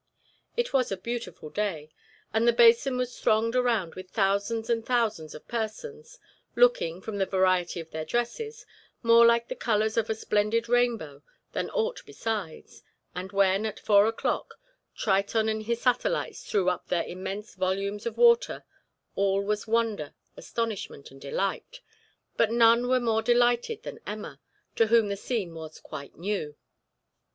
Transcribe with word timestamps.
It 0.57 0.73
was 0.73 0.91
a 0.91 0.97
beautiful 0.97 1.51
day, 1.51 1.91
and 2.33 2.47
the 2.47 2.53
basin 2.53 2.97
was 2.97 3.19
thronged 3.19 3.55
around 3.55 3.93
with 3.93 4.09
thousands 4.09 4.67
and 4.67 4.83
thousands 4.83 5.35
of 5.35 5.47
persons, 5.47 6.17
looking, 6.55 7.01
from 7.01 7.19
the 7.19 7.27
variety 7.27 7.79
of 7.79 7.91
their 7.91 8.03
dresses, 8.03 8.65
more 9.03 9.27
like 9.27 9.47
the 9.47 9.53
colors 9.55 9.97
of 9.97 10.09
a 10.09 10.15
splendid 10.15 10.67
rainbow 10.67 11.21
than 11.51 11.69
aught 11.69 12.01
besides; 12.03 12.81
and 13.13 13.31
when, 13.31 13.63
at 13.63 13.79
four 13.79 14.07
o'clock, 14.07 14.55
Triton 14.95 15.47
and 15.47 15.61
his 15.67 15.81
satellites 15.83 16.49
threw 16.49 16.67
up 16.67 16.87
their 16.87 17.05
immense 17.05 17.53
volumes 17.53 18.07
of 18.07 18.17
water, 18.17 18.63
all 19.13 19.43
was 19.43 19.67
wonder, 19.67 20.15
astonishment, 20.35 21.11
and 21.11 21.21
delight; 21.21 21.79
but 22.37 22.49
none 22.51 22.87
were 22.87 22.99
more 22.99 23.21
delighted 23.21 23.83
than 23.83 23.99
Emma, 24.07 24.39
to 24.75 24.87
whom 24.87 25.09
the 25.09 25.15
scene 25.15 25.53
was 25.53 25.79
quite 25.79 26.17
new. 26.17 26.55